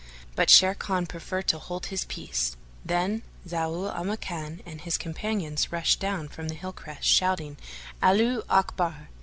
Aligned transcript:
But 0.35 0.49
Sharrkan 0.49 1.05
preferred 1.07 1.47
to 1.49 1.59
hold 1.59 1.85
his 1.85 2.05
peace. 2.05 2.57
Then 2.83 3.21
Zau 3.47 3.93
al 3.95 4.03
Makan 4.03 4.61
and 4.65 4.81
his 4.81 4.97
companions 4.97 5.71
rushed 5.71 5.99
down 5.99 6.27
from 6.27 6.47
the 6.47 6.55
hill 6.55 6.73
crest, 6.73 7.03
shouting, 7.05 7.57
"Allaho 8.01 8.43
Akbar!" 8.49 9.09